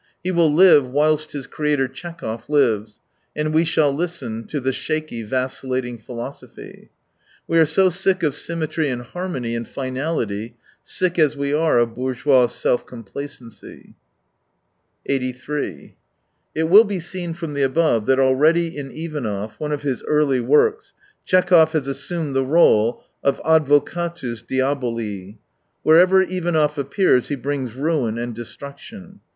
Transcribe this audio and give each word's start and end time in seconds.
He 0.23 0.31
will 0.31 0.51
live 0.51 0.87
whilst 0.87 1.31
his 1.33 1.45
creator, 1.45 1.87
Tchekhov, 1.87 2.49
lives. 2.49 2.99
And 3.35 3.53
we 3.53 3.63
shall 3.63 3.91
listen 3.93 4.47
to 4.47 4.59
the 4.59 4.71
shaky, 4.73 5.21
vacillating 5.21 5.99
philosophy. 5.99 6.89
We 7.47 7.59
are 7.59 7.65
so 7.67 7.91
sick 7.91 8.23
of 8.23 8.33
symmetry 8.33 8.89
and 8.89 9.03
harmony 9.03 9.55
and 9.55 9.67
finality, 9.67 10.55
sick 10.83 11.19
as 11.19 11.37
we 11.37 11.53
are 11.53 11.77
of 11.77 11.93
bourgeois 11.93 12.47
self 12.47 12.83
complacency. 12.87 13.93
It 15.05 15.37
will 16.57 16.83
be 16.83 16.99
seen 16.99 17.33
from 17.35 17.53
the 17.53 17.61
above 17.61 18.07
that 18.07 18.19
already 18.19 18.75
in 18.75 18.89
Ivanov, 18.89 19.53
one 19.59 19.71
of 19.71 19.83
his 19.83 20.01
early 20.07 20.39
works, 20.39 20.93
Tchekhov 21.27 21.73
has 21.73 21.87
assumed 21.87 22.33
the 22.35 22.43
r61e 22.43 22.99
of 23.23 23.39
advocatus 23.45 24.41
diaboli. 24.41 25.37
Wherever 25.83 26.23
Ivanov 26.23 26.79
appears 26.79 27.27
he 27.27 27.35
brings 27.35 27.75
ruin 27.75 28.17
and 28.17 28.33
destruction. 28.33 29.19